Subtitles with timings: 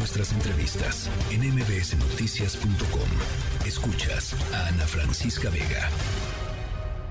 [0.00, 3.66] nuestras entrevistas en mbsnoticias.com.
[3.66, 5.90] Escuchas a Ana Francisca Vega.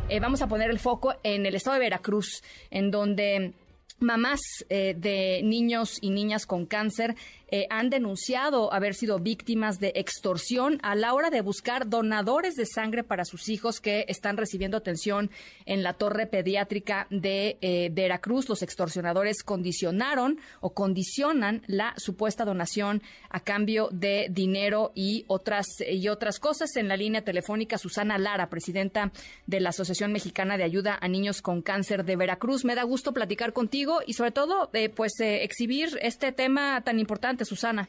[0.10, 2.42] Eh, vamos a poner el foco en el estado de Veracruz,
[2.72, 3.54] en donde
[4.00, 4.40] mamás
[4.70, 7.16] eh, de niños y niñas con cáncer
[7.52, 12.66] eh, han denunciado haber sido víctimas de extorsión a la hora de buscar donadores de
[12.66, 15.32] sangre para sus hijos que están recibiendo atención
[15.66, 18.50] en la torre pediátrica de eh, Veracruz.
[18.50, 26.08] Los extorsionadores condicionaron o condicionan la supuesta donación a cambio de dinero y otras y
[26.08, 26.76] otras cosas.
[26.76, 29.12] En la línea telefónica, Susana Lara, presidenta
[29.48, 32.66] de la Asociación Mexicana de Ayuda a Niños con Cáncer de Veracruz.
[32.66, 37.39] Me da gusto platicar contigo y sobre todo, eh, pues, exhibir este tema tan importante
[37.46, 37.88] Susana.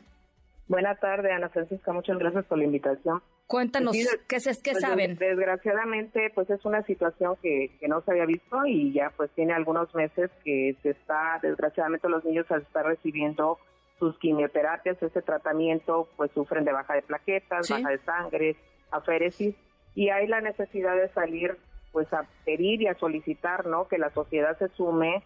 [0.68, 1.92] Buenas tardes, Ana Francisca.
[1.92, 3.20] Muchas gracias por la invitación.
[3.50, 3.96] Cuéntanos,
[4.28, 5.16] ¿qué, es, qué pues, saben?
[5.16, 9.92] Desgraciadamente, pues es una situación que, no se había visto y ya pues tiene algunos
[9.96, 13.58] meses que se está, desgraciadamente los niños al estar recibiendo
[13.98, 18.56] sus quimioterapias, ese tratamiento, pues sufren de baja de plaquetas, baja de sangre,
[18.92, 19.56] aféresis,
[19.96, 21.58] y hay la necesidad de salir
[21.90, 23.88] pues a pedir y a solicitar, ¿no?
[23.88, 25.24] Que la sociedad se sume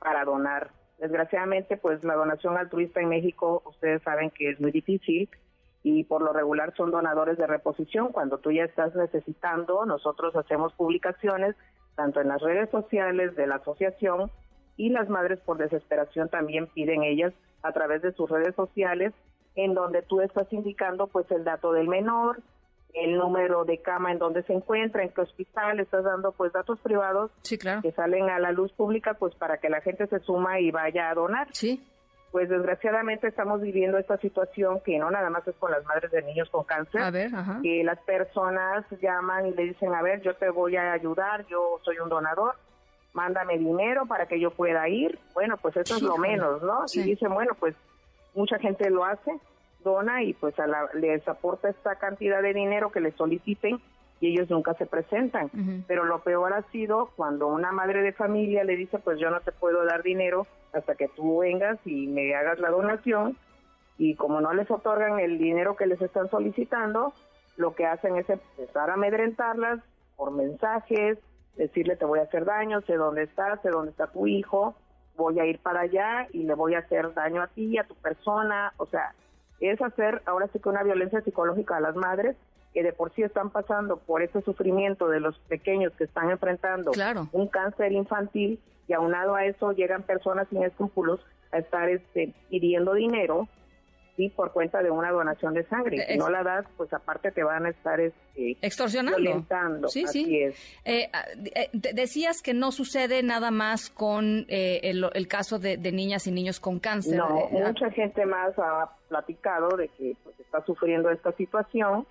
[0.00, 5.30] para donar Desgraciadamente, pues la donación altruista en México, ustedes saben que es muy difícil
[5.82, 8.12] y por lo regular son donadores de reposición.
[8.12, 11.56] Cuando tú ya estás necesitando, nosotros hacemos publicaciones
[11.96, 14.30] tanto en las redes sociales de la asociación
[14.76, 19.14] y las madres por desesperación también piden ellas a través de sus redes sociales
[19.54, 22.42] en donde tú estás indicando pues el dato del menor,
[22.94, 26.78] el número de cama en donde se encuentra, en qué hospital, estás dando pues datos
[26.80, 30.70] privados que salen a la luz pública pues para que la gente se suma y
[30.70, 31.48] vaya a donar.
[31.52, 31.84] Sí.
[32.32, 36.22] Pues desgraciadamente estamos viviendo esta situación que no nada más es con las madres de
[36.22, 37.30] niños con cáncer, a ver,
[37.60, 41.80] que las personas llaman y le dicen, a ver, yo te voy a ayudar, yo
[41.82, 42.54] soy un donador,
[43.14, 45.18] mándame dinero para que yo pueda ir.
[45.34, 46.84] Bueno, pues eso es lo menos, ¿no?
[46.92, 47.74] Y dicen, bueno, pues
[48.34, 49.32] mucha gente lo hace,
[49.82, 53.80] dona y pues a la, les aporta esta cantidad de dinero que les soliciten
[54.20, 55.50] y ellos nunca se presentan.
[55.86, 59.40] Pero lo peor ha sido cuando una madre de familia le dice, pues yo no
[59.40, 63.36] te puedo dar dinero hasta que tú vengas y me hagas la donación.
[63.96, 67.14] Y como no les otorgan el dinero que les están solicitando,
[67.56, 69.80] lo que hacen es empezar a amedrentarlas
[70.16, 71.18] por mensajes,
[71.56, 74.74] decirle te voy a hacer daño, sé dónde estás, sé dónde está tu hijo,
[75.16, 77.94] voy a ir para allá y le voy a hacer daño a ti, a tu
[77.94, 78.72] persona.
[78.76, 79.14] O sea,
[79.68, 82.36] es hacer ahora sí que una violencia psicológica a las madres
[82.72, 86.92] que de por sí están pasando por ese sufrimiento de los pequeños que están enfrentando
[87.32, 91.20] un cáncer infantil y aunado a eso llegan personas sin escrúpulos
[91.52, 93.48] a estar este, pidiendo dinero
[94.20, 96.04] sí por cuenta de una donación de sangre.
[96.06, 99.18] Si no la das, pues aparte te van a estar este, extorsionando.
[99.18, 99.88] Violentando.
[99.88, 100.44] Sí, sí.
[100.84, 106.26] Eh, ah, eh, decías que no sucede nada más con eh, el, caso de, niñas
[106.26, 107.16] y niños con cáncer.
[107.16, 112.06] No, mucha gente más ha platicado de que pues, está sufriendo esta situación.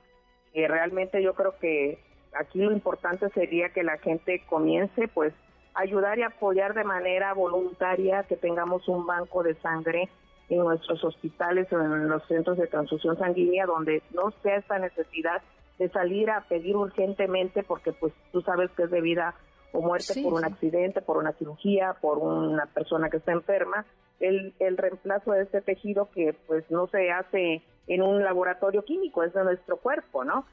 [0.54, 2.00] y realmente yo creo que
[2.34, 5.34] aquí lo importante sería que la gente comience, pues,
[5.76, 10.10] a ayudar y apoyar de manera voluntaria que tengamos un banco de sangre
[10.50, 15.42] en nuestros hospitales o en los centros de transfusión sanguínea donde no sea esta necesidad
[15.78, 19.36] de salir a pedir urgentemente porque pues tú sabes que es de vida
[19.72, 23.86] o muerte por un accidente, por una cirugía, por una persona que está enferma,
[24.20, 29.24] el, el reemplazo de este tejido que pues no se hace en un laboratorio químico,
[29.24, 30.46] es de nuestro cuerpo, ¿no?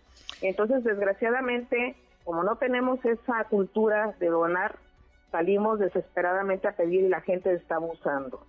[0.42, 4.76] Entonces, desgraciadamente, como no tenemos esa cultura de donar,
[5.32, 8.42] salimos desesperadamente a pedir y la gente está abusando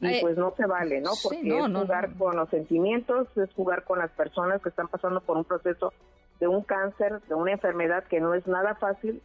[0.00, 1.10] y pues no se vale, ¿no?
[1.22, 5.36] Porque es jugar con los sentimientos, es jugar con las personas que están pasando por
[5.36, 5.92] un proceso
[6.38, 9.22] de un cáncer, de una enfermedad que no es nada fácil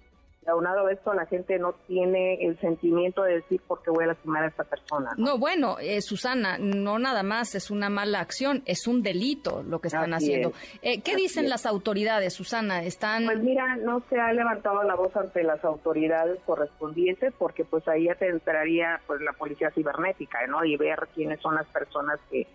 [0.48, 4.08] aunado a esto la gente no tiene el sentimiento de decir por qué voy a
[4.08, 5.12] lastimar a esta persona.
[5.18, 9.80] No, bueno, eh, Susana, no nada más es una mala acción, es un delito lo
[9.80, 10.54] que están haciendo.
[10.82, 12.84] Eh, ¿Qué dicen las autoridades, Susana?
[12.84, 17.88] Están Pues mira, no se ha levantado la voz ante las autoridades correspondientes porque pues
[17.88, 20.64] ahí ya te entraría pues la policía cibernética, ¿no?
[20.64, 22.48] Y ver quiénes son las personas que,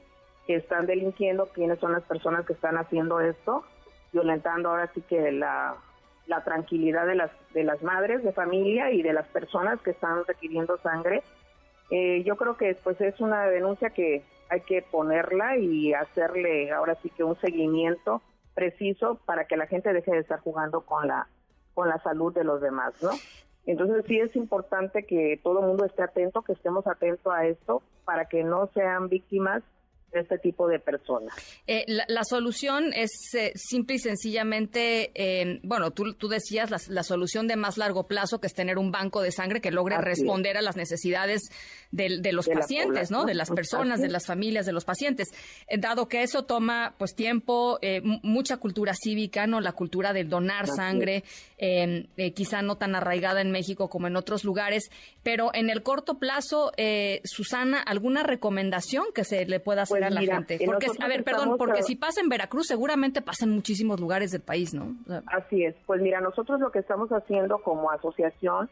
[0.47, 3.65] que están delinquiendo, quiénes son las personas que están haciendo esto,
[4.13, 5.77] violentando ahora sí que la
[6.27, 10.25] la tranquilidad de las, de las madres de familia y de las personas que están
[10.27, 11.23] requiriendo sangre.
[11.91, 16.97] Eh, yo creo que pues es una denuncia que hay que ponerla y hacerle ahora
[17.03, 18.23] sí que un seguimiento
[18.55, 21.27] preciso para que la gente deje de estar jugando con la
[21.75, 23.11] con la salud de los demás, ¿no?
[23.67, 27.83] Entonces sí es importante que todo el mundo esté atento, que estemos atentos a esto
[28.05, 29.63] para que no sean víctimas
[30.13, 31.35] este tipo de personas.
[31.67, 37.47] Eh, la, solución es eh, simple y sencillamente, eh, bueno, tú, tú decías la, solución
[37.47, 40.63] de más largo plazo, que es tener un banco de sangre que logre responder a
[40.63, 41.51] las necesidades
[41.91, 43.25] de, los pacientes, ¿no?
[43.25, 45.29] De las personas, de las familias, de los pacientes.
[45.79, 47.79] dado que eso toma, pues, tiempo,
[48.23, 49.61] mucha cultura cívica, ¿no?
[49.61, 51.25] La cultura del donar sangre,
[52.35, 54.91] quizá no tan arraigada en México como en otros lugares,
[55.23, 56.73] pero en el corto plazo,
[57.25, 60.00] Susana, ¿alguna recomendación que se le pueda hacer?
[60.00, 60.59] Pues la gente.
[60.65, 64.41] Porque, a ver, perdón, porque si pasa en Veracruz, seguramente pasa en muchísimos lugares del
[64.41, 64.95] país, ¿no?
[65.27, 65.75] Así es.
[65.85, 68.71] Pues mira, nosotros lo que estamos haciendo como asociación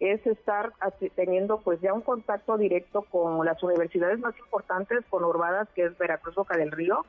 [0.00, 0.72] es estar
[1.14, 6.34] teniendo pues ya un contacto directo con las universidades más importantes conurbadas, que es Veracruz
[6.34, 7.06] Boca del Río,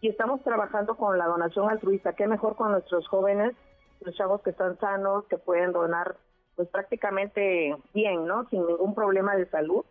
[0.00, 2.14] y estamos trabajando con la donación altruista.
[2.14, 3.54] Qué mejor con nuestros jóvenes,
[4.00, 6.16] los chavos que están sanos, que pueden donar
[6.56, 8.48] pues prácticamente bien, ¿no?
[8.48, 9.84] Sin ningún problema de salud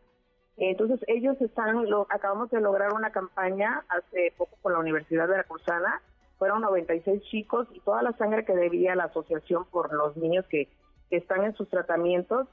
[0.57, 6.01] entonces ellos están, lo, acabamos de lograr una campaña hace poco con la Universidad Veracruzana,
[6.37, 10.67] fueron 96 chicos y toda la sangre que debía la asociación por los niños que,
[11.09, 12.47] están en sus tratamientos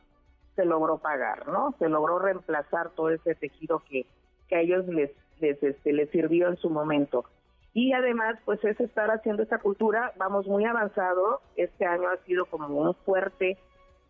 [0.55, 1.75] se logró pagar, ¿no?
[1.79, 4.05] Se logró reemplazar todo ese tejido que,
[4.49, 5.11] que a ellos les,
[5.41, 7.25] les, este, les sirvió en su momento.
[7.73, 12.45] Y además, pues es estar haciendo esta cultura, vamos muy avanzado, este año ha sido
[12.47, 13.57] como un fuerte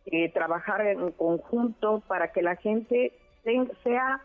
[0.07, 3.13] eh, trabajar en conjunto para que la gente
[3.83, 4.21] sea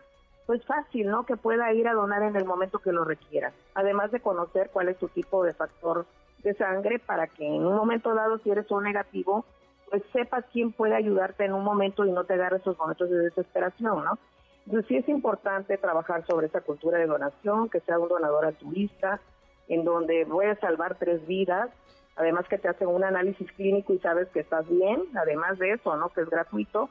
[0.46, 1.26] pues fácil, ¿no?
[1.26, 3.52] Que pueda ir a donar en el momento que lo requiera.
[3.74, 6.06] Además de conocer cuál es su tipo de factor
[6.42, 9.44] de sangre para que en un momento dado, si eres un negativo,
[9.90, 13.18] pues sepas quién puede ayudarte en un momento y no te agarres esos momentos de
[13.18, 14.18] desesperación, ¿no?
[14.66, 19.20] Entonces sí es importante trabajar sobre esa cultura de donación, que sea un donador altruista,
[19.68, 21.70] en donde voy a salvar tres vidas,
[22.16, 25.96] además que te hacen un análisis clínico y sabes que estás bien, además de eso,
[25.96, 26.08] ¿no?
[26.10, 26.88] Que es gratuito,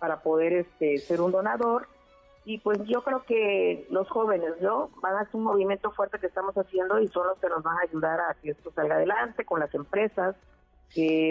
[0.00, 1.86] para poder este, ser un donador.
[2.44, 4.90] Y pues yo creo que los jóvenes, ¿no?
[5.00, 7.76] Van a ser un movimiento fuerte que estamos haciendo y son los que nos van
[7.76, 10.34] a ayudar a que esto salga adelante con las empresas,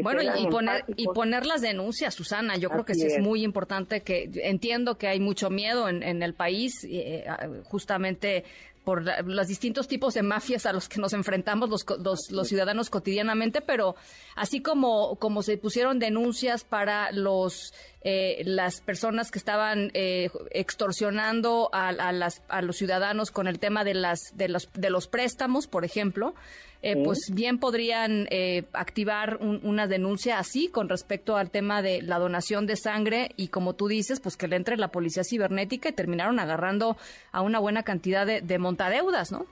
[0.04, 3.20] bueno, y poner, y poner las denuncias, Susana, yo creo que sí es.
[3.20, 7.26] muy importante que entiendo que hay mucho miedo en, en el país, eh,
[7.66, 8.46] justamente
[8.86, 11.86] por los distintos tipos de mafias a los que nos enfrentamos los,
[12.32, 13.96] los, ciudadanos cotidianamente, pero
[14.36, 21.70] así como, como se pusieron denuncias para los eh, las personas que estaban eh, extorsionando
[21.74, 25.08] a, a, las, a los ciudadanos con el tema de las de los de los
[25.08, 26.34] préstamos, por ejemplo,
[26.82, 32.20] eh, pues bien podrían eh, activar una denuncia así con respecto al tema de la
[32.20, 35.94] donación de sangre y como tú dices, pues que le entre la policía cibernética y
[35.94, 36.96] terminaron agarrando
[37.34, 39.46] a una buena cantidad de, de montadeudas, ¿no?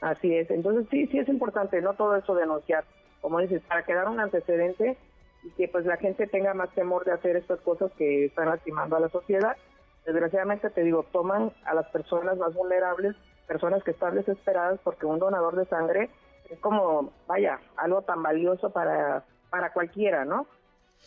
[0.00, 2.84] Así es, entonces sí, sí es importante, no todo eso denunciar,
[3.20, 4.96] como dices, para quedar un antecedente
[5.42, 8.96] y que pues la gente tenga más temor de hacer estas cosas que están lastimando
[8.96, 9.56] a la sociedad.
[10.04, 13.14] Desgraciadamente te digo, toman a las personas más vulnerables,
[13.46, 16.10] personas que están desesperadas porque un donador de sangre
[16.50, 20.46] es como, vaya, algo tan valioso para, para cualquiera, ¿no?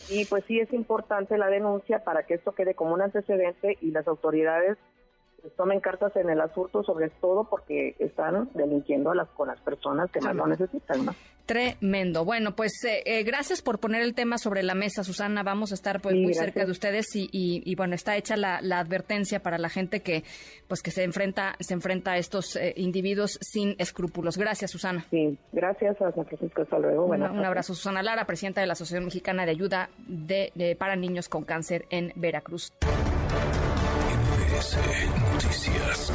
[0.10, 3.92] Y pues sí es importante la denuncia para que esto quede como un antecedente y
[3.92, 4.78] las autoridades
[5.52, 10.12] tomen cartas en el asunto, sobre todo porque están delinquiendo a las, con las personas
[10.12, 11.06] que más lo necesitan.
[11.06, 11.16] ¿no?
[11.46, 12.26] Tremendo.
[12.26, 15.44] Bueno, pues eh, eh, gracias por poner el tema sobre la mesa, Susana.
[15.44, 19.58] Vamos a estar pues muy cerca de ustedes y, bueno, está hecha la, advertencia para
[19.58, 20.24] la gente que
[20.68, 24.38] pues que se enfrenta se enfrenta a estos eh, individuos sin escrúpulos.
[24.38, 25.06] Gracias, Susana.
[25.12, 26.64] Sí, gracias a San Francisco.
[26.64, 27.06] Hasta luego.
[27.06, 31.30] Un, un abrazo, Susana Lara, presidenta de la Asociación Mexicana de Ayuda de, para Niños
[31.30, 32.74] con Cáncer en Veracruz.
[34.56, 36.12] Noticias.